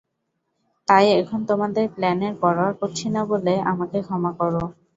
তাই 0.87 1.05
এখন 1.19 1.39
তোমাদের 1.49 1.85
প্ল্যানের 1.95 2.33
পরোয়া 2.41 2.73
করছি 2.79 3.07
না 3.15 3.21
বলে 3.31 3.53
আমাকে 3.71 3.97
ক্ষমা 4.05 4.31
করো। 4.39 4.63